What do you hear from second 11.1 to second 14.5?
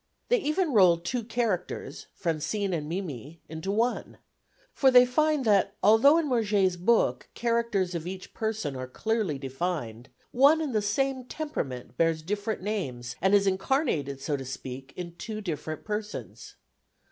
temperament bears different names and is incarnated, so to